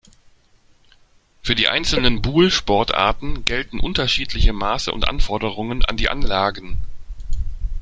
Für 1.43 1.53
die 1.53 1.67
einzelnen 1.67 2.23
Boule-Sportarten 2.23 3.45
gelten 3.45 3.79
unterschiedliche 3.79 4.51
Maße 4.51 4.91
und 4.91 5.07
Anforderungen 5.07 5.85
an 5.85 5.95
die 5.95 6.09
Anlagen. 6.09 6.79